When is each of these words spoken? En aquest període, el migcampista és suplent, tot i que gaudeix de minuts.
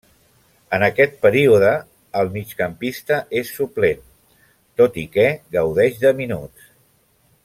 En 0.77 0.83
aquest 0.85 1.19
període, 1.25 1.73
el 2.21 2.31
migcampista 2.39 3.19
és 3.43 3.51
suplent, 3.59 4.01
tot 4.83 5.01
i 5.03 5.07
que 5.19 5.27
gaudeix 5.59 6.05
de 6.07 6.15
minuts. 6.23 6.67